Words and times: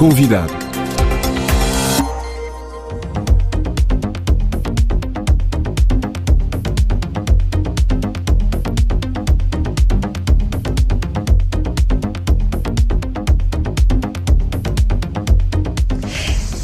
Convidado. 0.00 0.69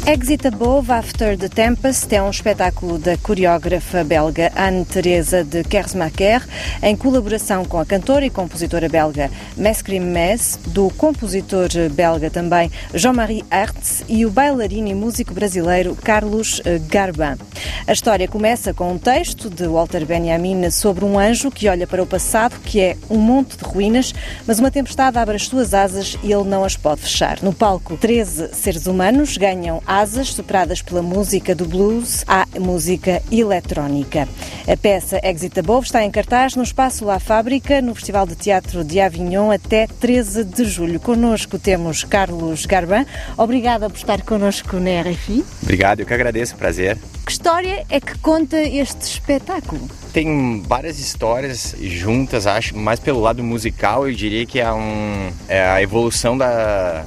Exit 0.09 0.47
Above 0.47 0.89
After 0.89 1.37
the 1.37 1.49
Tempest 1.49 2.15
é 2.15 2.23
um 2.23 2.29
espetáculo 2.29 2.97
da 2.97 3.17
coreógrafa 3.17 4.05
belga 4.05 4.53
Anne-Theresa 4.55 5.43
de 5.43 5.65
Kersmacher, 5.65 6.47
em 6.81 6.95
colaboração 6.95 7.65
com 7.65 7.77
a 7.77 7.85
cantora 7.85 8.25
e 8.25 8.29
compositora 8.29 8.87
belga 8.87 9.29
Mescrim 9.57 9.99
Mes, 9.99 10.57
do 10.67 10.89
compositor 10.91 11.67
belga 11.91 12.29
também 12.29 12.71
Jean-Marie 12.93 13.43
Hertz 13.51 14.05
e 14.07 14.25
o 14.25 14.31
bailarino 14.31 14.87
e 14.87 14.95
músico 14.95 15.33
brasileiro 15.33 15.93
Carlos 15.93 16.61
eh, 16.63 16.79
Garban. 16.87 17.37
A 17.85 17.91
história 17.91 18.29
começa 18.29 18.73
com 18.73 18.93
um 18.93 18.97
texto 18.97 19.49
de 19.49 19.67
Walter 19.67 20.05
Benjamin 20.05 20.69
sobre 20.71 21.03
um 21.03 21.19
anjo 21.19 21.51
que 21.51 21.67
olha 21.67 21.85
para 21.85 22.03
o 22.03 22.07
passado, 22.07 22.57
que 22.63 22.79
é 22.79 22.97
um 23.09 23.17
monte 23.17 23.57
de 23.57 23.63
ruínas, 23.65 24.13
mas 24.45 24.59
uma 24.59 24.71
tempestade 24.71 25.17
abre 25.17 25.35
as 25.35 25.47
suas 25.47 25.73
asas 25.73 26.17
e 26.23 26.31
ele 26.31 26.43
não 26.45 26.63
as 26.63 26.77
pode 26.77 27.01
fechar. 27.01 27.41
No 27.41 27.53
palco, 27.53 27.97
13 27.97 28.53
seres 28.53 28.87
humanos 28.87 29.35
ganham 29.35 29.81
asas 29.97 30.31
superadas 30.31 30.79
pela 30.79 31.01
música 31.01 31.55
do 31.55 31.65
blues 31.65 32.23
à 32.27 32.45
música 32.59 33.19
eletrónica. 33.31 34.27
A 34.67 34.77
peça 34.77 35.19
Exit 35.23 35.59
Above 35.59 35.87
está 35.87 36.03
em 36.03 36.11
cartaz 36.11 36.55
no 36.55 36.61
Espaço 36.61 37.03
La 37.03 37.19
Fábrica, 37.19 37.81
no 37.81 37.95
Festival 37.95 38.27
de 38.27 38.35
Teatro 38.35 38.83
de 38.83 38.99
Avignon, 38.99 39.49
até 39.49 39.87
13 39.87 40.43
de 40.43 40.65
julho. 40.65 40.99
Conosco 40.99 41.57
temos 41.57 42.03
Carlos 42.03 42.67
Garban. 42.67 43.07
Obrigada 43.35 43.89
por 43.89 43.97
estar 43.97 44.21
conosco 44.21 44.77
na 44.77 45.01
RFI. 45.01 45.43
Obrigado, 45.63 46.01
eu 46.01 46.05
que 46.05 46.13
agradeço, 46.13 46.55
prazer. 46.55 46.95
Que 47.25 47.31
história 47.31 47.83
é 47.89 47.99
que 47.99 48.19
conta 48.19 48.61
este 48.61 49.01
espetáculo? 49.01 49.89
Tem 50.13 50.61
várias 50.61 50.99
histórias 50.99 51.75
juntas, 51.81 52.45
acho, 52.45 52.77
mais 52.77 52.99
pelo 52.99 53.19
lado 53.19 53.43
musical, 53.43 54.07
eu 54.07 54.13
diria 54.13 54.45
que 54.45 54.59
é, 54.59 54.71
um, 54.71 55.31
é 55.47 55.65
a 55.65 55.81
evolução 55.81 56.37
da, 56.37 57.03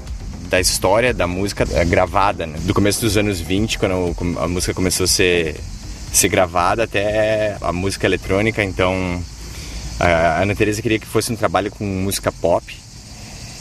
da 0.50 0.60
história 0.60 1.14
da 1.14 1.28
música 1.28 1.64
é, 1.72 1.84
gravada, 1.84 2.44
né? 2.44 2.58
do 2.62 2.74
começo 2.74 3.00
dos 3.00 3.16
anos 3.16 3.40
20, 3.40 3.78
quando 3.78 4.16
a 4.40 4.48
música 4.48 4.74
começou 4.74 5.04
a 5.04 5.06
ser, 5.06 5.54
ser 6.12 6.28
gravada, 6.28 6.82
até 6.82 7.56
a 7.60 7.72
música 7.72 8.04
eletrônica. 8.04 8.62
Então, 8.62 9.22
a 10.00 10.42
Ana 10.42 10.54
Teresa 10.56 10.82
queria 10.82 10.98
que 10.98 11.06
fosse 11.06 11.32
um 11.32 11.36
trabalho 11.36 11.70
com 11.70 11.84
música 11.84 12.32
pop. 12.32 12.76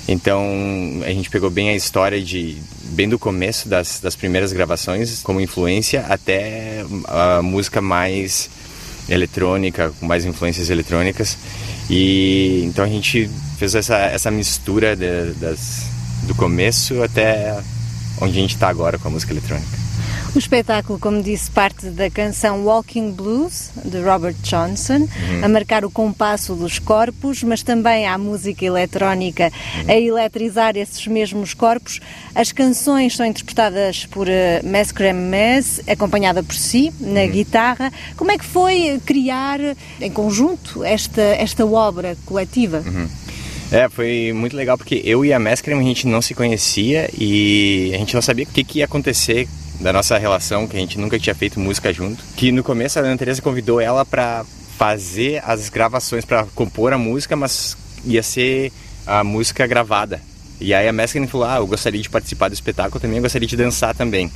Então, 0.07 0.43
a 1.05 1.09
gente 1.11 1.29
pegou 1.29 1.51
bem 1.51 1.69
a 1.69 1.75
história 1.75 2.19
de 2.19 2.57
bem 2.85 3.07
do 3.07 3.19
começo 3.19 3.69
das, 3.69 3.99
das 3.99 4.15
primeiras 4.15 4.51
gravações 4.51 5.21
como 5.21 5.39
influência 5.39 6.03
até 6.09 6.83
a 7.07 7.43
música 7.43 7.79
mais 7.79 8.49
eletrônica, 9.07 9.93
com 9.99 10.07
mais 10.07 10.25
influências 10.25 10.71
eletrônicas. 10.71 11.37
E 11.87 12.63
então 12.65 12.83
a 12.83 12.87
gente 12.87 13.29
fez 13.59 13.75
essa, 13.75 13.97
essa 13.97 14.31
mistura 14.31 14.95
de, 14.95 15.33
das, 15.33 15.98
do 16.23 16.35
começo 16.35 17.01
até 17.03 17.59
onde 18.21 18.37
a 18.37 18.41
gente 18.41 18.55
está 18.55 18.67
agora 18.67 18.97
com 18.97 19.07
a 19.07 19.11
música 19.11 19.33
eletrônica. 19.33 19.79
O 20.35 20.37
espetáculo, 20.37 20.99
como 20.99 21.23
disse, 21.23 21.49
parte 21.49 21.87
da 21.87 22.07
canção 22.07 22.63
Walking 22.63 23.11
Blues, 23.11 23.71
de 23.83 23.99
Robert 23.99 24.35
Johnson, 24.43 24.99
uhum. 24.99 25.43
a 25.43 25.49
marcar 25.49 25.83
o 25.83 25.89
compasso 25.89 26.53
dos 26.53 26.77
corpos, 26.77 27.41
mas 27.41 27.63
também 27.63 28.05
há 28.05 28.15
música 28.15 28.63
eletrónica 28.63 29.51
uhum. 29.77 29.89
a 29.89 29.95
eletrizar 29.95 30.77
esses 30.77 31.07
mesmos 31.07 31.55
corpos. 31.55 31.99
As 32.35 32.51
canções 32.51 33.15
são 33.15 33.25
interpretadas 33.25 34.05
por 34.05 34.27
uh, 34.27 34.31
Mescrem 34.63 35.13
Mess, 35.13 35.81
acompanhada 35.87 36.43
por 36.43 36.55
si, 36.55 36.93
na 36.99 37.21
uhum. 37.21 37.31
guitarra. 37.31 37.91
Como 38.15 38.31
é 38.31 38.37
que 38.37 38.45
foi 38.45 39.01
criar 39.03 39.59
em 39.99 40.11
conjunto 40.11 40.83
esta, 40.83 41.21
esta 41.21 41.65
obra 41.65 42.15
coletiva? 42.27 42.83
Uhum. 42.85 43.09
É, 43.71 43.87
foi 43.87 44.33
muito 44.33 44.55
legal 44.55 44.77
porque 44.77 45.01
eu 45.05 45.23
e 45.23 45.31
a 45.31 45.37
Mescrem 45.37 45.79
a 45.79 45.83
gente 45.83 46.07
não 46.07 46.21
se 46.21 46.33
conhecia 46.33 47.09
e 47.15 47.91
a 47.93 47.97
gente 47.97 48.15
não 48.15 48.21
sabia 48.21 48.45
o 48.45 48.47
que, 48.47 48.63
que 48.63 48.79
ia 48.79 48.85
acontecer 48.85 49.47
da 49.79 49.93
nossa 49.93 50.17
relação, 50.17 50.67
que 50.67 50.75
a 50.75 50.79
gente 50.79 50.97
nunca 50.97 51.19
tinha 51.19 51.35
feito 51.35 51.59
música 51.59 51.93
junto. 51.93 52.23
Que 52.35 52.51
no 52.51 52.63
começo 52.63 52.97
a 52.97 53.03
Ana 53.03 53.17
Teresa 53.17 53.41
convidou 53.41 53.79
ela 53.79 54.03
para 54.03 54.43
fazer 54.77 55.41
as 55.45 55.69
gravações, 55.69 56.25
para 56.25 56.45
compor 56.55 56.93
a 56.93 56.97
música, 56.97 57.35
mas 57.35 57.77
ia 58.05 58.23
ser 58.23 58.71
a 59.05 59.23
música 59.23 59.67
gravada. 59.67 60.19
E 60.59 60.73
aí 60.73 60.87
a 60.87 60.93
Mescrem 60.93 61.27
falou: 61.27 61.47
Ah, 61.47 61.57
eu 61.57 61.67
gostaria 61.67 62.01
de 62.01 62.09
participar 62.09 62.49
do 62.49 62.53
espetáculo 62.53 62.99
também, 62.99 63.17
eu 63.17 63.23
gostaria 63.23 63.47
de 63.47 63.55
dançar 63.55 63.95
também. 63.95 64.31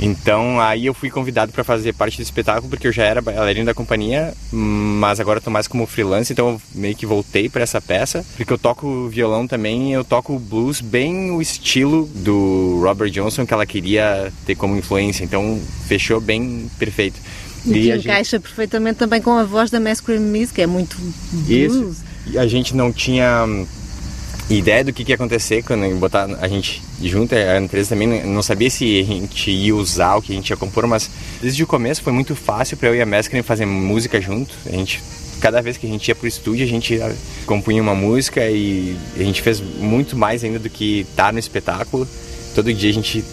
Então 0.00 0.60
aí 0.60 0.86
eu 0.86 0.94
fui 0.94 1.10
convidado 1.10 1.52
para 1.52 1.62
fazer 1.62 1.92
parte 1.92 2.16
do 2.16 2.22
espetáculo 2.22 2.68
porque 2.68 2.86
eu 2.88 2.92
já 2.92 3.04
era 3.04 3.22
bailarino 3.22 3.66
da 3.66 3.74
companhia, 3.74 4.34
mas 4.50 5.20
agora 5.20 5.38
estou 5.38 5.52
mais 5.52 5.68
como 5.68 5.86
freelance, 5.86 6.32
então 6.32 6.50
eu 6.50 6.62
meio 6.74 6.96
que 6.96 7.06
voltei 7.06 7.48
para 7.48 7.62
essa 7.62 7.80
peça, 7.80 8.24
porque 8.36 8.52
eu 8.52 8.58
toco 8.58 9.08
violão 9.08 9.46
também, 9.46 9.92
eu 9.92 10.04
toco 10.04 10.38
blues 10.38 10.80
bem 10.80 11.30
o 11.30 11.40
estilo 11.40 12.06
do 12.16 12.80
Robert 12.82 13.10
Johnson 13.10 13.46
que 13.46 13.54
ela 13.54 13.66
queria 13.66 14.32
ter 14.44 14.54
como 14.54 14.76
influência, 14.76 15.24
então 15.24 15.60
fechou 15.86 16.20
bem 16.20 16.70
perfeito. 16.78 17.20
E, 17.64 17.70
e 17.70 17.72
que 17.74 17.92
encaixa 17.92 18.36
gente... 18.36 18.42
perfeitamente 18.42 18.98
também 18.98 19.20
com 19.20 19.32
a 19.32 19.44
voz 19.44 19.70
da 19.70 19.78
Masculine 19.78 20.24
Miss, 20.24 20.50
que 20.50 20.62
é 20.62 20.66
muito 20.66 20.96
blues. 20.96 21.48
Isso. 21.48 22.04
E 22.26 22.38
a 22.38 22.46
gente 22.46 22.74
não 22.74 22.92
tinha 22.92 23.46
ideia 24.58 24.84
do 24.84 24.92
que, 24.92 25.04
que 25.04 25.12
ia 25.12 25.14
acontecer 25.14 25.62
quando 25.62 25.88
botar 25.96 26.28
a 26.40 26.48
gente 26.48 26.82
junto. 27.02 27.34
A 27.34 27.58
Andresa 27.58 27.90
também 27.90 28.24
não 28.24 28.42
sabia 28.42 28.70
se 28.70 29.00
a 29.00 29.04
gente 29.04 29.50
ia 29.50 29.74
usar 29.74 30.16
o 30.16 30.22
que 30.22 30.32
a 30.32 30.36
gente 30.36 30.50
ia 30.50 30.56
compor, 30.56 30.86
mas 30.86 31.10
desde 31.40 31.62
o 31.62 31.66
começo 31.66 32.02
foi 32.02 32.12
muito 32.12 32.34
fácil 32.34 32.76
para 32.76 32.88
eu 32.88 32.94
e 32.94 33.00
a 33.00 33.06
Mesclin 33.06 33.42
fazer 33.42 33.66
música 33.66 34.20
junto. 34.20 34.54
A 34.66 34.72
gente 34.72 35.02
cada 35.40 35.60
vez 35.60 35.76
que 35.76 35.86
a 35.86 35.90
gente 35.90 36.06
ia 36.06 36.14
pro 36.14 36.28
estúdio, 36.28 36.64
a 36.64 36.68
gente 36.68 37.00
compunha 37.46 37.82
uma 37.82 37.96
música 37.96 38.48
e 38.48 38.96
a 39.16 39.22
gente 39.24 39.42
fez 39.42 39.60
muito 39.60 40.16
mais 40.16 40.44
ainda 40.44 40.60
do 40.60 40.70
que 40.70 41.04
tá 41.16 41.32
no 41.32 41.38
espetáculo. 41.38 42.06
Todo 42.54 42.72
dia 42.72 42.90
a 42.90 42.94
gente 42.94 43.24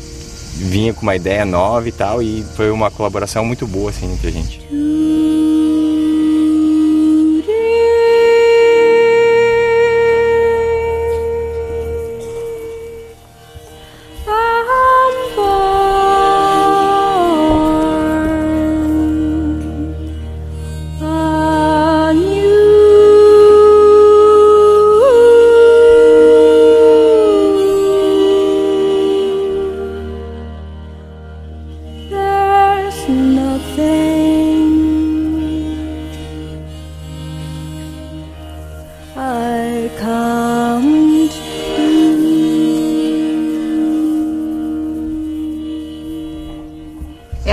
vinha 0.56 0.91
com 0.91 1.03
uma 1.03 1.16
ideia 1.16 1.46
nova 1.46 1.88
e 1.88 1.91
tal, 1.91 2.22
e 2.22 2.44
foi 2.56 2.72
uma 2.72 2.90
colaboração 2.90 3.46
muito 3.46 3.68
boa 3.68 3.91
assim 3.91 4.12
entre 4.12 4.28
a 4.28 4.31
gente. 4.31 4.59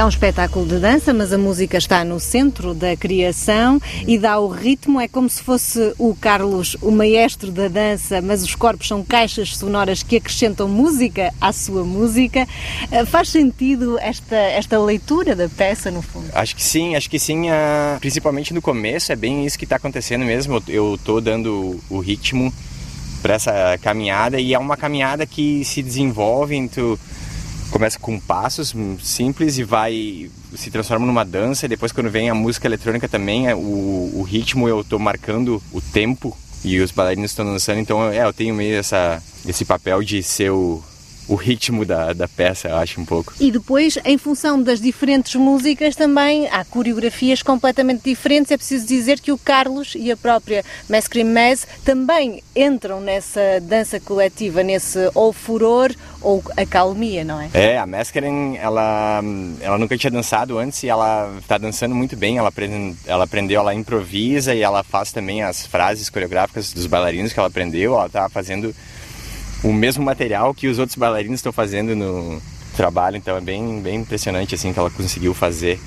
Um 0.06 0.09
espetáculo 0.09 0.65
de 0.67 0.78
dança, 0.78 1.12
mas 1.12 1.33
a 1.33 1.39
música 1.39 1.77
está 1.77 2.05
no 2.05 2.21
centro 2.21 2.72
da 2.72 2.97
criação 2.97 3.81
e 4.06 4.17
dá 4.17 4.39
o 4.39 4.47
ritmo. 4.47 5.00
É 5.00 5.09
como 5.09 5.28
se 5.28 5.43
fosse 5.43 5.94
o 5.99 6.15
Carlos, 6.15 6.77
o 6.81 6.93
maestro 6.93 7.50
da 7.50 7.67
dança, 7.67 8.22
mas 8.22 8.44
os 8.44 8.55
corpos 8.55 8.87
são 8.87 9.03
caixas 9.03 9.56
sonoras 9.56 10.05
que 10.05 10.17
acrescentam 10.17 10.69
música 10.69 11.34
à 11.41 11.53
sua 11.53 11.82
música. 11.82 12.47
Eh, 12.93 13.05
faz 13.05 13.31
sentido 13.31 13.99
esta, 13.99 14.37
esta 14.37 14.79
leitura 14.79 15.35
da 15.35 15.49
peça, 15.49 15.91
no 15.91 16.03
fundo? 16.03 16.29
Acho 16.32 16.55
que 16.55 16.62
sim, 16.62 16.94
acho 16.94 17.11
que 17.11 17.19
sim. 17.19 17.50
Ah, 17.50 17.97
principalmente 17.99 18.55
no 18.55 18.62
começo, 18.62 19.11
é 19.11 19.17
bem 19.17 19.44
isso 19.44 19.58
que 19.58 19.64
está 19.64 19.75
acontecendo 19.75 20.25
mesmo. 20.25 20.62
Eu 20.69 20.94
estou 20.94 21.20
dando 21.20 21.81
o 21.91 21.99
ritmo 21.99 22.55
para 23.20 23.35
essa 23.35 23.76
caminhada 23.82 24.38
e 24.38 24.55
é 24.55 24.58
uma 24.58 24.76
caminhada 24.76 25.26
que 25.26 25.64
se 25.64 25.82
desenvolve 25.82 26.55
entre 26.55 26.97
começa 27.71 27.99
com 27.99 28.19
passos 28.19 28.75
simples 29.03 29.59
e 29.59 29.65
vai 29.65 30.31
se 30.55 30.71
transforma 30.71 31.07
numa 31.07 31.25
dança 31.25 31.67
e 31.67 31.69
depois 31.69 31.93
quando 31.93 32.11
vem 32.11 32.31
a 32.31 32.35
música 32.35 32.67
eletrônica 32.67 33.09
também 33.09 33.49
é, 33.49 33.55
o, 33.55 33.59
o 33.59 34.23
ritmo 34.23 34.69
eu 34.69 34.81
estou 34.81 34.99
marcando 34.99 35.63
o 35.73 35.81
tempo 35.81 36.37
e 36.65 36.81
os 36.81 36.91
bailarinos 36.91 37.31
estão 37.31 37.45
dançando 37.45 37.81
então 37.81 38.11
é 38.11 38.25
eu 38.25 38.33
tenho 38.33 38.55
meio 38.55 38.77
essa 38.77 39.23
esse 39.47 39.65
papel 39.65 40.03
de 40.03 40.23
ser 40.23 40.51
o 40.51 40.83
o 41.28 41.34
ritmo 41.34 41.84
da, 41.84 42.12
da 42.12 42.28
peça, 42.28 42.69
eu 42.69 42.76
acho 42.76 43.00
um 43.00 43.05
pouco. 43.05 43.34
E 43.40 43.50
depois, 43.50 43.99
em 44.05 44.17
função 44.17 44.62
das 44.62 44.81
diferentes 44.81 45.34
músicas, 45.34 45.96
também 45.96 46.49
há 46.49 46.64
coreografias 46.64 47.43
completamente 47.43 48.02
diferentes. 48.05 48.52
É 48.52 48.56
preciso 48.56 48.87
dizer 48.87 49.20
que 49.20 49.32
o 49.32 49.38
Carlos 49.38 49.94
e 49.96 50.11
a 50.11 50.17
própria 50.17 50.64
Mescrim 50.88 51.25
Mez 51.25 51.67
também 51.84 52.43
entram 52.55 53.00
nessa 53.00 53.61
dança 53.61 53.99
coletiva, 53.99 54.62
nesse 54.62 55.11
ou 55.14 55.32
furor 55.32 55.94
ou 56.20 56.43
acalmia, 56.56 57.25
não 57.25 57.40
é? 57.40 57.50
É, 57.52 57.79
a 57.79 57.87
Mescrim, 57.87 58.56
ela, 58.56 59.20
ela 59.61 59.79
nunca 59.79 59.96
tinha 59.96 60.11
dançado 60.11 60.58
antes 60.58 60.82
e 60.82 60.88
ela 60.88 61.32
está 61.38 61.58
dançando 61.58 61.94
muito 61.94 62.17
bem. 62.17 62.38
Ela, 62.38 62.52
ela 63.06 63.25
aprendeu, 63.25 63.61
ela 63.61 63.75
improvisa 63.75 64.55
e 64.55 64.62
ela 64.62 64.82
faz 64.82 65.12
também 65.12 65.43
as 65.43 65.67
frases 65.67 66.08
coreográficas 66.08 66.72
dos 66.72 66.87
bailarinos 66.87 67.32
que 67.32 67.38
ela 67.38 67.49
aprendeu. 67.49 67.94
Ela 67.94 68.06
está 68.06 68.29
fazendo 68.29 68.75
o 69.67 69.73
mesmo 69.73 70.05
material 70.05 70.55
que 70.55 70.69
os 70.69 70.79
outros 70.79 70.97
bailarinos 70.97 71.41
estão 71.41 71.53
fazendo 71.53 71.97
no 71.97 72.41
trabalho, 72.77 73.17
então 73.17 73.37
é 73.37 73.41
bem, 73.41 73.81
bem 73.81 73.97
impressionante 73.97 74.55
assim 74.55 74.73
que 74.73 74.79
ela 74.79 74.91
conseguiu 74.91 75.35
fazer 75.35 75.81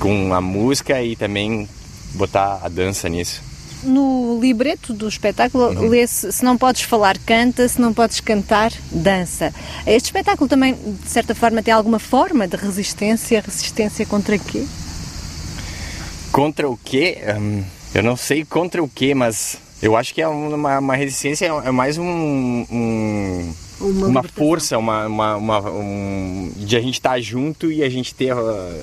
com 0.00 0.34
a 0.34 0.40
música 0.40 1.00
e 1.00 1.14
também 1.14 1.68
botar 2.14 2.60
a 2.64 2.68
dança 2.68 3.08
nisso. 3.08 3.40
No 3.84 4.38
libreto 4.40 4.92
do 4.92 5.08
espetáculo 5.08 5.66
uhum. 5.66 5.88
lê-se 5.88 6.32
se 6.32 6.44
não 6.44 6.56
podes 6.56 6.82
falar, 6.82 7.16
canta, 7.18 7.66
se 7.68 7.80
não 7.80 7.92
podes 7.94 8.20
cantar, 8.20 8.72
dança. 8.90 9.54
Este 9.86 10.06
espetáculo 10.06 10.48
também, 10.48 10.74
de 10.74 11.08
certa 11.08 11.34
forma, 11.34 11.62
tem 11.62 11.72
alguma 11.74 11.98
forma 11.98 12.48
de 12.48 12.56
resistência? 12.56 13.42
Resistência 13.44 14.04
contra 14.06 14.38
quê? 14.38 14.64
Contra 16.32 16.68
o 16.68 16.76
quê? 16.76 17.18
Hum, 17.38 17.62
eu 17.94 18.02
não 18.02 18.16
sei 18.16 18.44
contra 18.44 18.82
o 18.82 18.88
quê, 18.88 19.14
mas 19.14 19.58
eu 19.82 19.96
acho 19.96 20.14
que 20.14 20.22
é 20.22 20.28
uma, 20.28 20.78
uma 20.78 20.94
resistência, 20.94 21.46
é 21.46 21.70
mais 21.70 21.98
um, 21.98 22.04
um 22.70 23.52
uma, 23.80 24.06
uma 24.06 24.22
força, 24.22 24.78
uma, 24.78 25.06
uma, 25.06 25.36
uma 25.36 25.70
um, 25.70 26.52
de 26.56 26.76
a 26.76 26.80
gente 26.80 26.94
estar 26.94 27.10
tá 27.10 27.20
junto 27.20 27.70
e 27.70 27.82
a 27.82 27.88
gente 27.88 28.14
ter 28.14 28.32
a, 28.32 28.36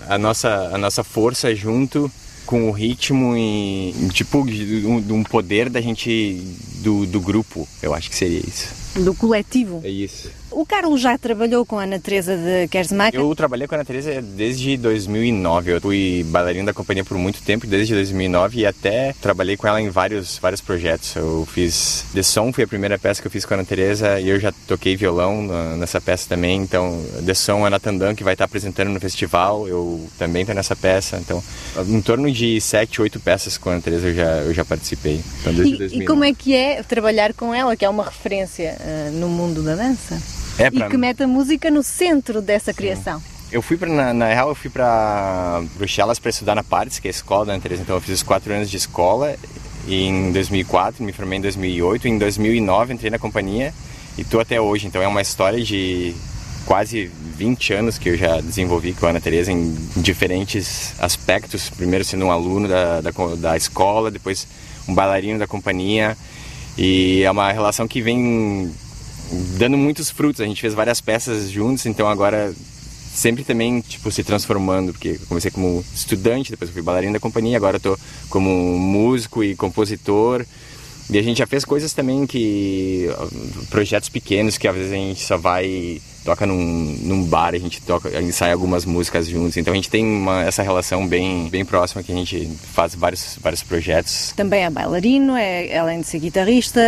a, 0.09 0.17
nossa, 0.17 0.69
a 0.73 0.77
nossa 0.77 1.03
força 1.03 1.55
junto 1.55 2.11
com 2.45 2.67
o 2.67 2.71
ritmo 2.71 3.37
e 3.37 3.93
tipo 4.11 4.43
de, 4.45 4.81
de 4.81 5.13
um 5.13 5.23
poder 5.23 5.69
da 5.69 5.79
gente 5.79 6.43
do, 6.81 7.05
do 7.05 7.21
grupo. 7.21 7.67
Eu 7.81 7.93
acho 7.93 8.09
que 8.09 8.15
seria 8.15 8.39
isso. 8.39 8.67
Do 8.95 9.13
coletivo. 9.13 9.81
É 9.83 9.89
isso. 9.89 10.29
O 10.59 10.65
Carlos 10.65 10.99
já 10.99 11.17
trabalhou 11.17 11.65
com 11.65 11.79
a 11.79 11.83
Ana 11.83 11.99
Teresa 11.99 12.35
de 12.35 12.67
Kersmacher? 12.67 13.17
Eu 13.17 13.33
trabalhei 13.33 13.65
com 13.65 13.75
a 13.75 13.77
Ana 13.77 13.85
Teresa 13.85 14.21
desde 14.21 14.75
2009. 14.75 15.71
Eu 15.71 15.79
fui 15.79 16.25
bailarina 16.27 16.65
da 16.65 16.73
companhia 16.73 17.05
por 17.05 17.17
muito 17.17 17.41
tempo, 17.41 17.65
desde 17.65 17.93
2009, 17.93 18.59
e 18.59 18.65
até 18.65 19.15
trabalhei 19.21 19.55
com 19.55 19.65
ela 19.65 19.79
em 19.79 19.87
vários, 19.87 20.37
vários 20.37 20.59
projetos. 20.59 21.15
Eu 21.15 21.47
fiz 21.49 22.03
The 22.13 22.21
Song, 22.23 22.51
foi 22.51 22.65
a 22.65 22.67
primeira 22.67 22.99
peça 22.99 23.21
que 23.21 23.27
eu 23.27 23.31
fiz 23.31 23.45
com 23.45 23.53
a 23.53 23.55
Ana 23.55 23.63
Teresa, 23.63 24.19
e 24.19 24.27
eu 24.27 24.37
já 24.37 24.51
toquei 24.67 24.97
violão 24.97 25.47
nessa 25.77 26.01
peça 26.01 26.27
também. 26.27 26.61
Então, 26.61 27.05
The 27.25 27.35
Song, 27.35 27.63
a 27.63 27.67
Ana 27.67 27.79
Tandan, 27.79 28.13
que 28.13 28.25
vai 28.25 28.33
estar 28.33 28.43
apresentando 28.43 28.89
no 28.89 28.99
festival, 28.99 29.65
eu 29.65 30.09
também 30.17 30.41
estou 30.41 30.53
nessa 30.53 30.75
peça. 30.75 31.15
Então, 31.21 31.41
em 31.87 32.01
torno 32.01 32.29
de 32.29 32.59
sete, 32.59 33.01
oito 33.01 33.17
peças 33.17 33.57
com 33.57 33.69
a 33.69 33.73
Ana 33.75 33.81
Teresa 33.81 34.09
eu 34.09 34.13
já, 34.13 34.31
eu 34.39 34.53
já 34.53 34.65
participei. 34.65 35.21
Então, 35.39 35.53
e, 35.53 36.01
e, 36.01 36.05
como 36.05 36.25
é 36.25 36.33
que 36.33 36.53
é 36.53 36.83
trabalhar 36.83 37.33
com 37.33 37.55
ela, 37.55 37.77
que 37.77 37.85
é 37.85 37.89
uma 37.89 38.03
referência 38.03 38.75
uh, 38.77 39.11
no 39.13 39.29
mundo 39.29 39.63
da 39.63 39.75
dança? 39.75 40.21
É, 40.59 40.69
pra... 40.69 40.87
E 40.87 40.89
que 40.89 40.97
mete 40.97 41.23
a 41.23 41.27
música 41.27 41.71
no 41.71 41.81
centro 41.81 42.41
dessa 42.41 42.71
Sim. 42.71 42.77
criação. 42.77 43.23
Eu 43.51 43.63
fui 43.63 43.77
para 43.77 43.89
na, 43.89 44.13
na, 44.13 44.27
real 44.27 44.49
eu 44.49 44.55
fui 44.55 44.69
para 44.69 45.63
Bruxelas 45.75 46.19
para 46.19 46.29
estudar 46.29 46.53
na 46.53 46.63
Parts, 46.63 46.99
que 46.99 47.07
é 47.07 47.09
a 47.09 47.11
escola 47.11 47.45
da 47.45 47.59
Teresa. 47.59 47.81
Então 47.81 47.95
eu 47.95 48.01
fiz 48.01 48.15
os 48.15 48.23
quatro 48.23 48.53
anos 48.53 48.69
de 48.69 48.77
escola 48.77 49.35
em 49.87 50.31
2004 50.31 51.03
me 51.03 51.11
formei 51.11 51.39
em 51.39 51.41
2008. 51.41 52.07
Em 52.07 52.17
2009 52.17 52.93
entrei 52.93 53.09
na 53.09 53.19
companhia 53.19 53.73
e 54.17 54.23
tô 54.23 54.39
até 54.39 54.59
hoje. 54.59 54.87
Então 54.87 55.01
é 55.01 55.07
uma 55.07 55.21
história 55.21 55.63
de 55.63 56.13
quase 56.65 57.09
20 57.35 57.73
anos 57.73 57.97
que 57.97 58.09
eu 58.09 58.17
já 58.17 58.39
desenvolvi 58.41 58.93
com 58.93 59.07
a 59.07 59.09
Ana 59.09 59.21
Teresa 59.21 59.51
em 59.51 59.75
diferentes 59.97 60.93
aspectos. 60.99 61.69
Primeiro 61.69 62.05
sendo 62.05 62.25
um 62.25 62.31
aluno 62.31 62.67
da, 62.67 63.01
da, 63.01 63.11
da 63.37 63.57
escola, 63.57 64.11
depois 64.11 64.47
um 64.87 64.93
bailarino 64.93 65.39
da 65.39 65.47
companhia. 65.47 66.15
E 66.77 67.23
é 67.23 67.31
uma 67.31 67.51
relação 67.51 67.87
que 67.87 68.01
vem 68.01 68.71
dando 69.57 69.77
muitos 69.77 70.09
frutos. 70.09 70.41
A 70.41 70.45
gente 70.45 70.61
fez 70.61 70.73
várias 70.73 71.01
peças 71.01 71.49
juntos, 71.49 71.85
então 71.85 72.07
agora 72.07 72.53
sempre 73.13 73.43
também 73.43 73.81
tipo 73.81 74.11
se 74.11 74.23
transformando, 74.23 74.93
porque 74.93 75.19
comecei 75.27 75.51
como 75.51 75.83
estudante, 75.93 76.51
depois 76.51 76.71
fui 76.71 76.81
bailarina 76.81 77.13
da 77.13 77.19
companhia, 77.19 77.57
agora 77.57 77.77
estou 77.77 77.97
como 78.29 78.49
músico 78.49 79.43
e 79.43 79.55
compositor. 79.55 80.45
E 81.09 81.17
a 81.17 81.23
gente 81.23 81.37
já 81.37 81.47
fez 81.47 81.65
coisas 81.65 81.91
também 81.93 82.27
que 82.27 83.09
projetos 83.69 84.09
pequenos 84.09 84.57
que 84.57 84.67
às 84.67 84.75
vezes 84.75 84.91
a 84.91 84.95
gente 84.95 85.21
só 85.23 85.37
vai 85.37 85.99
toca 86.23 86.45
num, 86.45 86.97
num 87.01 87.23
bar, 87.23 87.55
a 87.55 87.57
gente 87.57 87.81
toca, 87.81 88.21
ensaia 88.21 88.53
algumas 88.53 88.85
músicas 88.85 89.27
juntos. 89.27 89.57
Então 89.57 89.73
a 89.73 89.75
gente 89.75 89.89
tem 89.89 90.05
uma, 90.05 90.43
essa 90.43 90.61
relação 90.61 91.07
bem, 91.07 91.47
bem 91.49 91.65
próxima 91.65 92.03
que 92.03 92.11
a 92.11 92.15
gente 92.15 92.47
faz 92.73 92.93
vários, 92.93 93.37
vários 93.41 93.63
projetos. 93.63 94.33
Também 94.35 94.63
é 94.63 94.69
bailarino, 94.69 95.35
é, 95.35 95.77
além 95.77 96.01
de 96.01 96.07
ser 96.07 96.19
guitarrista. 96.19 96.81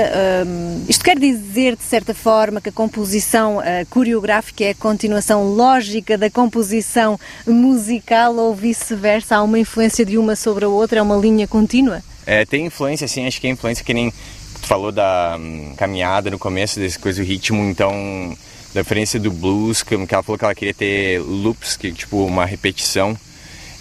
Um, 0.45 0.85
isto 0.87 1.03
quer 1.03 1.17
dizer, 1.17 1.75
de 1.75 1.83
certa 1.83 2.13
forma, 2.13 2.61
que 2.61 2.69
a 2.69 2.71
composição 2.71 3.57
uh, 3.57 3.61
coreográfica 3.89 4.63
é 4.63 4.69
a 4.69 4.75
continuação 4.75 5.43
lógica 5.55 6.17
da 6.17 6.29
composição 6.29 7.19
musical 7.47 8.35
ou 8.35 8.53
vice-versa? 8.53 9.37
Há 9.37 9.43
uma 9.43 9.57
influência 9.57 10.05
de 10.05 10.17
uma 10.17 10.35
sobre 10.35 10.65
a 10.65 10.69
outra? 10.69 10.99
É 10.99 11.01
uma 11.01 11.15
linha 11.15 11.47
contínua? 11.47 12.03
É, 12.31 12.45
tem 12.45 12.65
influência, 12.65 13.09
sim. 13.09 13.27
Acho 13.27 13.41
que 13.41 13.47
é 13.47 13.49
influência 13.49 13.83
que 13.83 13.93
nem 13.93 14.09
tu 14.09 14.65
falou 14.65 14.89
da 14.89 15.35
hum, 15.37 15.73
caminhada 15.75 16.31
no 16.31 16.39
começo, 16.39 16.79
desse 16.79 16.97
coisa 16.97 17.21
do 17.21 17.27
ritmo. 17.27 17.61
Então 17.69 18.33
da 18.73 18.79
referência 18.79 19.19
do 19.19 19.29
blues, 19.29 19.83
que, 19.83 19.95
ela 19.95 20.23
falou 20.23 20.37
que 20.37 20.45
ela 20.45 20.55
queria 20.55 20.73
ter 20.73 21.19
loops, 21.19 21.75
que 21.75 21.91
tipo 21.91 22.25
uma 22.25 22.45
repetição. 22.45 23.17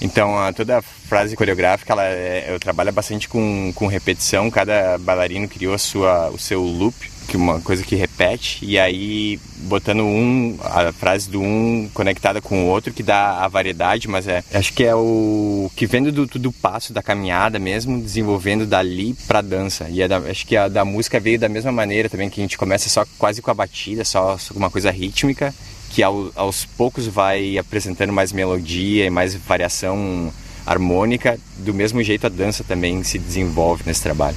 Então, 0.00 0.36
a, 0.36 0.52
toda 0.52 0.78
a 0.78 0.82
frase 0.82 1.36
coreográfica, 1.36 1.92
ela 1.92 2.04
é, 2.04 2.46
eu 2.48 2.58
trabalho 2.58 2.90
bastante 2.92 3.28
com, 3.28 3.70
com 3.72 3.86
repetição. 3.86 4.50
Cada 4.50 4.98
bailarino 4.98 5.46
criou 5.46 5.72
a 5.72 5.78
sua, 5.78 6.28
o 6.30 6.38
seu 6.38 6.60
loop 6.60 7.08
que 7.30 7.36
uma 7.36 7.60
coisa 7.60 7.84
que 7.84 7.94
repete 7.94 8.58
e 8.60 8.76
aí 8.76 9.38
botando 9.68 10.00
um 10.00 10.58
a 10.64 10.92
frase 10.92 11.30
do 11.30 11.40
um 11.40 11.88
conectada 11.94 12.40
com 12.40 12.64
o 12.64 12.66
outro 12.66 12.92
que 12.92 13.04
dá 13.04 13.44
a 13.44 13.46
variedade, 13.46 14.08
mas 14.08 14.26
é 14.26 14.42
acho 14.52 14.72
que 14.72 14.82
é 14.82 14.92
o 14.96 15.70
que 15.76 15.86
vendo 15.86 16.10
do, 16.10 16.26
do 16.26 16.50
passo 16.50 16.92
da 16.92 17.00
caminhada 17.00 17.56
mesmo, 17.56 18.02
desenvolvendo 18.02 18.66
dali 18.66 19.14
para 19.28 19.40
dança. 19.40 19.86
E 19.88 20.02
é 20.02 20.08
da, 20.08 20.16
acho 20.16 20.44
que 20.44 20.56
a 20.56 20.66
da 20.66 20.84
música 20.84 21.20
veio 21.20 21.38
da 21.38 21.48
mesma 21.48 21.70
maneira 21.70 22.08
também 22.08 22.28
que 22.28 22.40
a 22.40 22.42
gente 22.44 22.58
começa 22.58 22.88
só 22.88 23.06
quase 23.16 23.40
com 23.40 23.50
a 23.52 23.54
batida, 23.54 24.04
só, 24.04 24.36
com 24.48 24.58
uma 24.58 24.70
coisa 24.70 24.90
rítmica 24.90 25.54
que 25.90 26.02
ao, 26.02 26.32
aos 26.34 26.64
poucos 26.64 27.06
vai 27.06 27.56
apresentando 27.56 28.12
mais 28.12 28.32
melodia 28.32 29.06
e 29.06 29.10
mais 29.10 29.36
variação 29.36 30.32
harmônica, 30.66 31.38
do 31.58 31.72
mesmo 31.72 32.02
jeito 32.02 32.26
a 32.26 32.28
dança 32.28 32.64
também 32.64 33.04
se 33.04 33.20
desenvolve 33.20 33.84
nesse 33.86 34.02
trabalho. 34.02 34.36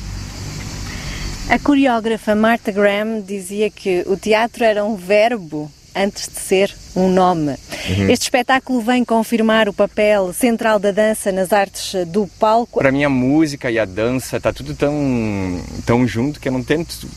A 1.49 1.59
coreógrafa 1.59 2.33
Martha 2.33 2.71
Graham 2.71 3.21
dizia 3.21 3.69
que 3.69 4.03
o 4.07 4.15
teatro 4.17 4.63
era 4.63 4.83
um 4.83 4.95
verbo 4.95 5.69
antes 5.95 6.27
de 6.27 6.39
ser 6.39 6.73
um 6.95 7.07
nome. 7.09 7.55
Uhum. 7.89 8.09
Este 8.09 8.23
espetáculo 8.23 8.81
vem 8.81 9.05
confirmar 9.05 9.69
o 9.69 9.73
papel 9.73 10.33
central 10.33 10.79
da 10.79 10.91
dança 10.91 11.31
nas 11.31 11.53
artes 11.53 12.07
do 12.07 12.27
palco. 12.39 12.79
Para 12.79 12.91
mim 12.91 13.03
a 13.03 13.09
música 13.09 13.69
e 13.69 13.77
a 13.77 13.85
dança 13.85 14.39
tá 14.39 14.51
tudo 14.51 14.73
tão 14.73 15.61
tão 15.85 16.07
junto 16.07 16.39
que 16.39 16.47
eu 16.47 16.53
não 16.53 16.63
tento 16.63 17.07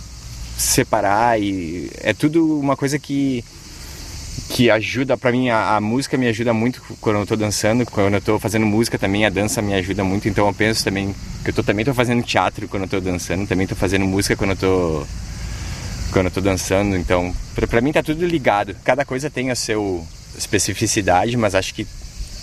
separar 0.59 1.41
e 1.41 1.91
é 2.01 2.13
tudo 2.13 2.59
uma 2.59 2.77
coisa 2.77 2.99
que 2.99 3.45
que 4.49 4.71
ajuda 4.71 5.17
para 5.17 5.33
mim 5.33 5.49
a, 5.49 5.77
a, 5.77 5.81
música 5.81 6.17
me 6.17 6.27
ajuda 6.29 6.53
muito 6.55 6.81
quando 7.01 7.17
eu 7.17 7.23
estou 7.23 7.37
dançando 7.37 7.85
quando 7.85 8.15
eu 8.15 8.19
estou 8.19 8.39
fazendo 8.39 8.65
música 8.65 8.99
também 8.99 9.27
a 9.27 9.31
dança 9.31 9.61
me 9.61 9.75
ajuda 9.75 10.05
muito. 10.05 10.29
Então 10.29 10.47
eu 10.47 10.55
penso 10.55 10.85
também 10.85 11.15
que 11.43 11.51
eu 11.51 11.55
tô, 11.55 11.63
também 11.63 11.83
estou 11.83 11.95
fazendo 11.95 12.23
teatro 12.23 12.69
quando 12.69 12.83
eu 12.83 12.87
estou 12.87 13.01
dançando 13.01 13.47
também 13.47 13.65
estou 13.65 13.77
fazendo 13.77 14.05
música 14.05 14.37
quando 14.37 14.51
eu 14.51 14.55
estou 14.55 15.07
quando 16.13 16.27
eu 16.27 16.31
tô 16.31 16.41
dançando. 16.41 16.97
Então 16.97 17.35
para 17.55 17.81
mim 17.81 17.93
tá 17.93 18.03
tudo 18.03 18.25
ligado. 18.25 18.77
Cada 18.85 19.05
coisa 19.05 19.29
tem 19.29 19.51
a 19.51 19.55
seu 19.55 20.07
especificidade 20.37 21.37
mas 21.37 21.55
acho 21.55 21.75
que 21.75 21.87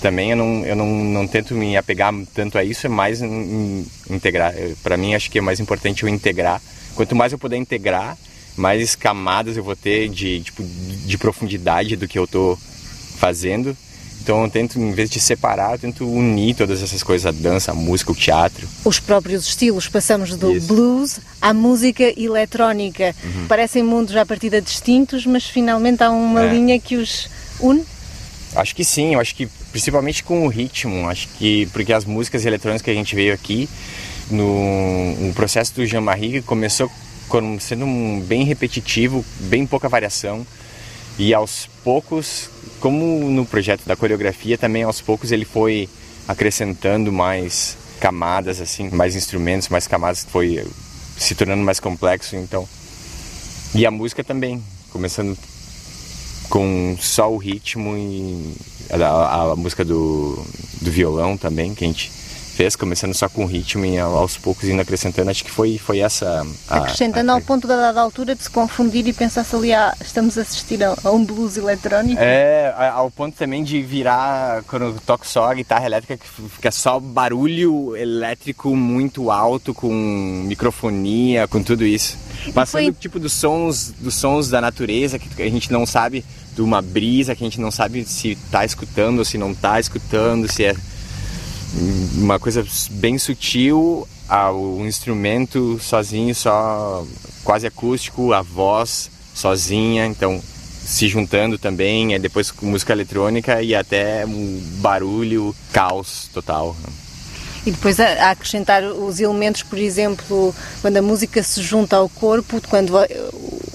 também 0.02 0.32
eu 0.32 0.38
não, 0.38 0.66
eu 0.66 0.76
não, 0.76 0.86
não 0.86 1.28
tento 1.28 1.56
me 1.56 1.78
apegar 1.78 2.14
tanto 2.34 2.58
a 2.58 2.64
isso 2.64 2.86
é 2.86 2.90
mais 2.90 3.22
em, 3.22 3.28
em 3.30 3.88
integrar. 4.10 4.54
Para 4.84 4.98
mim 4.98 5.16
acho 5.16 5.32
que 5.32 5.38
é 5.38 5.42
mais 5.42 5.62
importante 5.62 6.04
eu 6.04 6.10
integrar. 6.10 6.62
Quanto 6.94 7.16
mais 7.16 7.32
eu 7.32 7.40
puder 7.40 7.56
integrar 7.56 8.18
mais 8.56 8.96
camadas 8.96 9.58
eu 9.58 9.64
vou 9.64 9.76
ter 9.76 10.10
de, 10.10 10.42
tipo, 10.42 10.64
de 10.64 11.18
profundidade 11.18 11.96
do 11.96 12.08
que 12.08 12.18
eu 12.18 12.26
estou 12.26 12.58
fazendo. 13.18 13.76
Então 14.22 14.42
eu 14.44 14.50
tento, 14.50 14.80
em 14.80 14.92
vez 14.94 15.10
de 15.10 15.20
separar, 15.20 15.74
eu 15.74 15.80
tento 15.80 16.10
unir 16.10 16.56
todas 16.56 16.82
essas 16.82 17.04
coisas, 17.04 17.26
a 17.26 17.32
dança, 17.32 17.72
a 17.72 17.76
música, 17.76 18.12
o 18.12 18.16
teatro. 18.16 18.66
Os 18.86 18.98
próprios 18.98 19.46
estilos, 19.46 19.90
passamos 19.90 20.38
do 20.38 20.56
Isso. 20.56 20.68
blues 20.68 21.20
à 21.42 21.54
música 21.54 22.04
eletrónica. 22.18 23.14
Uhum. 23.22 23.48
Parecem 23.48 23.84
mundos 23.84 24.16
à 24.16 24.26
partida 24.26 24.62
distintos, 24.62 25.26
mas 25.26 25.46
finalmente 25.46 26.02
há 26.02 26.10
uma 26.10 26.44
é. 26.44 26.54
linha 26.54 26.80
que 26.80 26.96
os 26.96 27.30
une? 27.60 27.84
Acho 28.56 28.74
que 28.74 28.86
sim, 28.86 29.16
eu 29.16 29.20
acho 29.20 29.36
que 29.36 29.48
principalmente 29.72 30.24
com 30.24 30.46
o 30.46 30.48
ritmo, 30.48 31.10
acho 31.10 31.28
que 31.38 31.66
porque 31.74 31.92
as 31.92 32.06
músicas 32.06 32.46
eletrônicas 32.46 32.82
que 32.82 32.92
a 32.92 32.94
gente 32.94 33.16
veio 33.16 33.34
aqui, 33.34 33.68
no, 34.30 35.16
no 35.16 35.34
processo 35.34 35.74
do 35.76 35.86
Jean-Marie 35.86 36.42
começou 36.42 36.90
como 37.28 37.60
sendo 37.60 37.86
um 37.86 38.22
bem 38.22 38.44
repetitivo, 38.44 39.26
bem 39.40 39.66
pouca 39.66 39.90
variação. 39.90 40.46
E 41.18 41.34
aos 41.34 41.70
poucos, 41.84 42.50
como 42.80 43.30
no 43.30 43.46
projeto 43.46 43.86
da 43.86 43.96
coreografia, 43.96 44.58
também 44.58 44.84
aos 44.84 45.00
poucos 45.00 45.32
ele 45.32 45.46
foi 45.46 45.88
acrescentando 46.28 47.12
mais 47.12 47.78
camadas, 48.00 48.60
assim, 48.60 48.90
mais 48.90 49.16
instrumentos, 49.16 49.70
mais 49.70 49.88
camadas, 49.88 50.26
foi 50.30 50.66
se 51.18 51.36
tornando 51.36 51.64
mais 51.64 51.80
complexo, 51.80 52.36
então. 52.36 52.68
E 53.76 53.86
a 53.86 53.92
música 53.92 54.24
também, 54.24 54.64
começando 54.92 55.38
com 56.50 56.98
só 57.00 57.32
o 57.32 57.38
ritmo 57.38 57.96
e 57.98 58.54
a, 58.90 59.52
a 59.52 59.56
música 59.56 59.84
do, 59.86 60.46
do 60.82 60.92
violão 60.92 61.38
também, 61.38 61.74
que 61.74 61.84
a 61.84 61.88
gente 61.88 62.12
fez, 62.54 62.76
começando 62.76 63.14
só 63.14 63.28
com 63.28 63.46
ritmo 63.46 63.84
e 63.84 63.98
aos 63.98 64.38
poucos 64.38 64.70
indo 64.70 64.82
acrescentando. 64.82 65.30
Acho 65.30 65.44
que 65.44 65.52
foi, 65.52 65.78
foi 65.78 66.00
essa. 66.00 66.46
A, 66.70 66.78
Acrescentando 66.78 67.32
a, 67.32 67.34
ao 67.36 67.42
ponto 67.42 67.68
da 67.68 67.76
dada 67.76 68.00
altura 68.00 68.36
de 68.36 68.44
se 68.44 68.50
confundir 68.50 69.08
e 69.08 69.14
pensar-se 69.14 69.56
ali, 69.56 69.74
ah, 69.74 69.96
estamos 70.00 70.38
a 70.38 70.42
assistir 70.42 70.84
a, 70.84 70.96
a, 71.04 71.12
um 71.12 71.26
blues 71.26 71.58
eletrónico. 71.58 72.22
É, 72.22 72.74
ao 72.94 73.10
ponto 73.10 73.36
também 73.36 73.64
de 73.64 73.82
virar, 73.82 74.64
quando 74.68 74.86
eu 74.86 74.96
toco 75.06 75.26
só 75.26 75.50
a 75.50 75.54
guitarra 75.54 75.86
elétrica, 75.86 76.16
que 76.16 76.28
fica 76.50 76.72
só 76.72 77.00
barulho 77.00 77.96
elétrico 77.98 78.76
muito 78.76 79.32
alto, 79.32 79.74
com 79.74 79.92
microfonia, 80.46 81.48
com 81.48 81.62
tudo 81.64 81.84
isso. 81.84 82.18
Passando 82.54 82.84
foi... 82.84 82.94
tipo 82.94 83.20
dos 83.20 83.34
sons, 83.34 83.94
dos 84.00 84.14
sons 84.14 84.50
da 84.50 84.62
natureza 84.62 85.18
que 85.18 85.42
a 85.42 85.50
gente 85.50 85.72
não 85.72 85.86
sabe, 85.86 86.24
de 86.54 86.62
uma 86.62 86.84
brisa 86.84 87.36
que 87.36 87.44
a 87.44 87.48
gente 87.48 87.60
não 87.60 87.72
sabe 87.72 88.06
se 88.06 88.34
está 88.34 88.64
escutando 88.64 89.20
ou 89.20 89.26
se 89.26 89.40
não 89.40 89.52
está 89.52 89.80
escutando, 89.80 90.52
se 90.52 90.66
é 90.66 90.76
uma 92.16 92.40
coisa 92.40 92.66
bem 92.92 93.18
sutil, 93.18 94.08
o 94.54 94.86
instrumento 94.86 95.80
sozinho, 95.80 96.34
só 96.34 97.06
quase 97.44 97.68
acústico, 97.68 98.34
a 98.34 98.42
voz 98.42 99.10
sozinha, 99.34 100.06
então 100.06 100.42
se 100.86 101.08
juntando 101.08 101.58
também, 101.58 102.20
depois 102.20 102.52
com 102.52 102.66
música 102.66 102.94
eletrônica 102.94 103.62
e 103.62 103.74
até 103.74 104.26
um 104.26 104.62
barulho, 104.82 105.56
caos 105.72 106.30
total. 106.34 106.76
E 107.66 107.72
depois 107.72 108.00
a, 108.00 108.32
acrescentar 108.32 108.84
os 108.84 109.20
elementos, 109.20 109.64
por 109.64 109.80
exemplo, 109.80 110.54
quando 110.82 110.98
a 110.98 111.02
música 111.02 111.42
se 111.42 111.62
junta 111.62 111.96
ao 111.96 112.10
corpo, 112.10 112.62
quando 112.70 112.94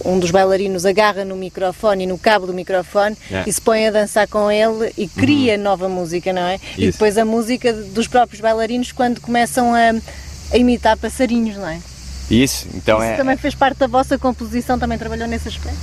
um 0.04 0.18
dos 0.18 0.30
bailarinos 0.30 0.86
agarra 0.86 1.24
no 1.24 1.36
microfone, 1.36 2.06
no 2.06 2.18
cabo 2.18 2.46
do 2.46 2.54
microfone 2.54 3.16
yeah. 3.30 3.48
e 3.48 3.52
se 3.52 3.60
põe 3.60 3.86
a 3.86 3.90
dançar 3.90 4.28
com 4.28 4.50
ele 4.50 4.92
e 4.96 5.06
cria 5.08 5.56
uhum. 5.56 5.62
nova 5.62 5.88
música, 5.88 6.32
não 6.32 6.42
é? 6.42 6.56
Isso. 6.56 6.80
E 6.80 6.90
depois 6.92 7.18
a 7.18 7.24
música 7.24 7.72
dos 7.72 8.06
próprios 8.06 8.40
bailarinos 8.40 8.92
quando 8.92 9.20
começam 9.20 9.74
a, 9.74 9.94
a 10.52 10.56
imitar 10.56 10.96
passarinhos, 10.96 11.56
não 11.56 11.68
é? 11.68 11.80
Isso, 12.30 12.66
então 12.74 12.98
Isso 12.98 13.12
é. 13.12 13.16
também 13.16 13.36
fez 13.36 13.54
parte 13.54 13.78
da 13.78 13.86
vossa 13.86 14.18
composição, 14.18 14.78
também 14.78 14.98
trabalhou 14.98 15.26
nesse 15.26 15.48
aspecto? 15.48 15.78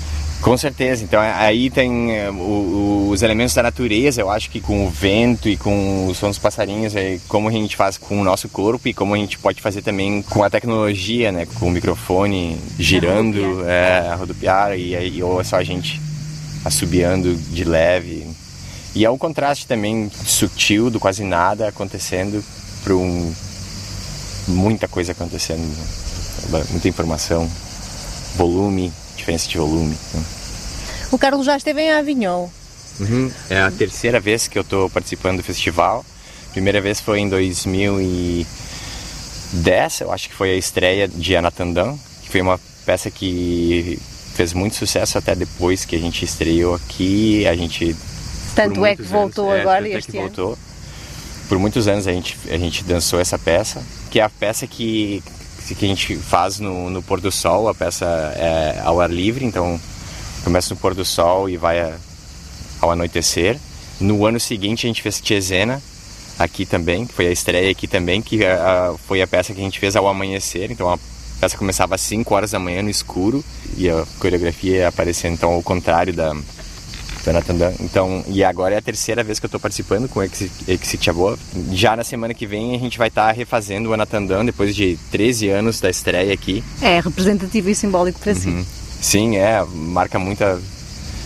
Com 0.45 0.55
certeza, 0.55 1.03
então 1.03 1.23
é, 1.23 1.33
aí 1.33 1.71
tem 1.71 2.15
eh, 2.15 2.29
os 2.29 3.23
elementos 3.23 3.55
da 3.55 3.63
natureza, 3.63 4.21
eu 4.21 4.29
acho 4.29 4.47
que 4.51 4.61
com 4.61 4.85
o 4.85 4.91
vento 4.91 5.49
e 5.49 5.57
com 5.57 6.05
o 6.05 6.13
som 6.13 6.27
dos 6.27 6.37
passarinhos, 6.37 6.95
é 6.95 7.17
como 7.27 7.49
a 7.49 7.51
gente 7.51 7.75
faz 7.75 7.97
com 7.97 8.21
o 8.21 8.23
nosso 8.23 8.47
corpo 8.47 8.87
e 8.87 8.93
como 8.93 9.15
a 9.15 9.17
gente 9.17 9.39
pode 9.39 9.59
fazer 9.59 9.81
também 9.81 10.21
com 10.21 10.43
a 10.43 10.49
tecnologia, 10.51 11.31
né, 11.31 11.47
com 11.47 11.65
o 11.65 11.71
microfone 11.71 12.61
girando, 12.77 13.39
a 13.41 13.47
rodopiar, 13.47 13.71
é, 13.71 14.09
a 14.09 14.15
rodopiar 14.15 14.77
e 14.77 15.23
ou 15.23 15.41
é 15.41 15.43
só 15.43 15.55
a 15.55 15.63
gente 15.63 15.99
assobiando 16.63 17.33
de 17.35 17.63
leve. 17.63 18.27
E 18.93 19.03
é 19.03 19.09
um 19.09 19.17
contraste 19.17 19.65
também 19.65 20.11
sutil 20.27 20.91
do 20.91 20.99
quase 20.99 21.23
nada 21.23 21.69
acontecendo 21.69 22.45
para 22.83 22.93
um 22.93 23.33
muita 24.47 24.87
coisa 24.87 25.11
acontecendo, 25.11 25.65
né? 26.51 26.63
muita 26.69 26.87
informação, 26.87 27.49
volume, 28.37 28.93
diferença 29.15 29.47
de 29.47 29.57
volume. 29.57 29.95
Né? 30.13 30.23
O 31.11 31.17
Carlos 31.17 31.45
já 31.45 31.57
esteve 31.57 31.81
em 31.81 31.91
Avignon. 31.91 32.47
Uhum. 32.99 33.31
É 33.49 33.61
a 33.61 33.71
terceira 33.71 34.19
vez 34.19 34.47
que 34.47 34.57
eu 34.57 34.61
estou 34.61 34.89
participando 34.89 35.37
do 35.37 35.43
festival. 35.43 36.05
Primeira 36.51 36.79
vez 36.79 37.01
foi 37.01 37.19
em 37.19 37.29
2010, 37.29 40.01
eu 40.01 40.11
acho 40.11 40.29
que 40.29 40.35
foi 40.35 40.51
a 40.51 40.55
estreia 40.55 41.07
de 41.07 41.35
Anatandã, 41.35 41.95
que 42.23 42.29
foi 42.29 42.41
uma 42.41 42.59
peça 42.85 43.11
que 43.11 43.99
fez 44.35 44.53
muito 44.53 44.75
sucesso 44.75 45.17
até 45.17 45.35
depois 45.35 45.85
que 45.85 45.95
a 45.95 45.99
gente 45.99 46.23
estreou 46.23 46.75
aqui. 46.75 47.45
A 47.47 47.55
gente 47.55 47.95
tanto 48.55 48.85
é 48.85 48.95
que 48.95 49.01
voltou 49.01 49.49
anos, 49.49 49.57
é, 49.57 49.61
agora 49.61 49.87
é, 49.87 49.97
este 49.97 50.17
é 50.17 50.21
voltou. 50.21 50.57
Por 51.49 51.59
muitos 51.59 51.87
anos 51.87 52.07
a 52.07 52.13
gente 52.13 52.37
a 52.49 52.57
gente 52.57 52.83
dançou 52.83 53.19
essa 53.19 53.37
peça, 53.37 53.83
que 54.09 54.19
é 54.19 54.23
a 54.23 54.29
peça 54.29 54.65
que 54.65 55.21
que 55.73 55.85
a 55.85 55.87
gente 55.87 56.15
faz 56.17 56.59
no, 56.59 56.89
no 56.89 57.01
pôr 57.01 57.19
do 57.19 57.31
sol. 57.31 57.67
A 57.67 57.73
peça 57.73 58.05
é 58.35 58.81
ao 58.83 59.01
ar 59.01 59.09
livre, 59.09 59.45
então 59.45 59.79
começa 60.43 60.73
no 60.73 60.79
pôr 60.79 60.93
do 60.93 61.03
sol 61.03 61.49
e 61.49 61.57
vai 61.57 61.79
a, 61.79 61.95
ao 62.81 62.91
anoitecer. 62.91 63.57
No 63.99 64.25
ano 64.25 64.39
seguinte 64.39 64.85
a 64.85 64.89
gente 64.89 65.01
fez 65.01 65.19
Tiesena 65.19 65.81
aqui 66.37 66.65
também, 66.65 67.05
que 67.05 67.13
foi 67.13 67.27
a 67.27 67.31
estreia 67.31 67.71
aqui 67.71 67.87
também, 67.87 68.21
que 68.21 68.45
a, 68.45 68.93
foi 69.07 69.21
a 69.21 69.27
peça 69.27 69.53
que 69.53 69.61
a 69.61 69.63
gente 69.63 69.79
fez 69.79 69.95
ao 69.95 70.07
amanhecer. 70.07 70.69
Então 70.69 70.91
a 70.91 70.99
peça 71.39 71.57
começava 71.57 71.95
às 71.95 72.01
5 72.01 72.35
horas 72.35 72.51
da 72.51 72.59
manhã 72.59 72.83
no 72.83 72.89
escuro 72.89 73.43
e 73.77 73.89
a 73.89 74.05
coreografia 74.19 74.87
aparecia 74.87 75.29
então 75.29 75.53
ao 75.53 75.63
contrário 75.63 76.13
da, 76.13 76.35
então, 77.79 78.23
e 78.27 78.43
agora 78.43 78.75
é 78.75 78.77
a 78.77 78.81
terceira 78.81 79.23
vez 79.23 79.39
que 79.39 79.45
eu 79.45 79.47
estou 79.47 79.59
participando 79.59 80.07
com 80.07 80.19
o 80.19 80.23
Exit 80.23 81.11
Boa. 81.11 81.37
Já 81.71 81.95
na 81.95 82.03
semana 82.03 82.33
que 82.33 82.45
vem 82.45 82.75
a 82.75 82.79
gente 82.79 82.97
vai 82.97 83.07
estar 83.07 83.27
tá 83.27 83.31
refazendo 83.31 83.89
o 83.89 83.93
Anatandã 83.93 84.45
depois 84.45 84.75
de 84.75 84.97
13 85.11 85.49
anos 85.49 85.79
da 85.79 85.89
estreia 85.89 86.33
aqui. 86.33 86.63
É 86.81 86.99
representativo 86.99 87.69
e 87.69 87.75
simbólico 87.75 88.19
para 88.19 88.33
uhum. 88.33 88.63
si. 88.63 88.65
Sim, 89.01 89.37
é, 89.37 89.63
marca 89.65 90.19
muita 90.19 90.59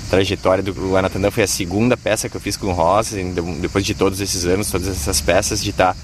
trajetória 0.09 0.63
do 0.63 0.95
Anatandã. 0.95 1.29
Foi 1.29 1.43
a 1.43 1.47
segunda 1.47 1.97
peça 1.97 2.29
que 2.29 2.35
eu 2.35 2.41
fiz 2.41 2.55
com 2.55 2.67
o 2.67 2.71
Ross, 2.71 3.13
depois 3.59 3.85
de 3.85 3.93
todos 3.93 4.21
esses 4.21 4.45
anos, 4.45 4.71
todas 4.71 4.87
essas 4.87 5.21
peças, 5.21 5.61
de 5.61 5.69
estar 5.69 5.93
tá 5.93 5.99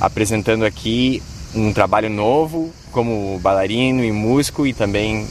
apresentando 0.00 0.64
aqui 0.64 1.22
um 1.54 1.72
trabalho 1.72 2.10
novo 2.10 2.72
como 2.92 3.38
bailarino 3.38 4.04
e 4.04 4.12
músico 4.12 4.66
e 4.66 4.72
também 4.72 5.26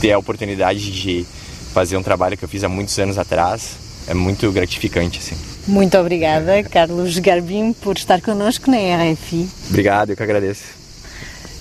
ter 0.00 0.12
a 0.12 0.18
oportunidade 0.18 0.90
de 0.90 1.26
fazer 1.72 1.96
um 1.96 2.02
trabalho 2.02 2.36
que 2.36 2.44
eu 2.44 2.48
fiz 2.48 2.64
há 2.64 2.68
muitos 2.68 2.98
anos 2.98 3.18
atrás. 3.18 3.76
É 4.08 4.14
muito 4.14 4.50
gratificante, 4.50 5.18
assim. 5.18 5.36
Muito 5.66 5.96
obrigada, 5.96 6.62
Carlos 6.64 7.18
Garbim, 7.18 7.72
por 7.72 7.96
estar 7.96 8.20
connosco 8.20 8.70
na 8.70 8.76
RFI. 8.76 9.48
Obrigado, 9.68 10.10
eu 10.10 10.16
que 10.16 10.22
agradeço. 10.22 10.64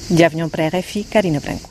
De 0.10 0.24
Avignon 0.24 0.50
para 0.50 0.66
a 0.66 0.80
RFI, 0.80 1.04
Karina 1.04 1.39
Branco. 1.39 1.70